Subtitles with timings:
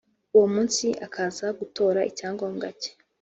[0.35, 2.91] uwo munsi akaza gutora icyangombwa cye